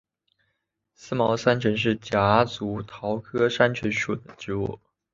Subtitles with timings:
[0.95, 4.79] 思茅山橙是夹竹桃科山橙属的植物。